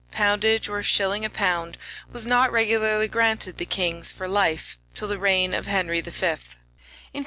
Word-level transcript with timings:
Poundage, 0.09 0.67
or 0.67 0.79
a 0.79 0.83
shilling 0.83 1.23
a 1.23 1.29
pound, 1.29 1.77
was 2.11 2.25
not 2.25 2.51
regularly 2.51 3.07
granted 3.07 3.59
the 3.59 3.67
kings 3.67 4.11
for 4.11 4.27
life 4.27 4.79
till 4.95 5.07
the 5.07 5.19
reign 5.19 5.53
of 5.53 5.67
Henry 5.67 6.01
V. 6.01 6.35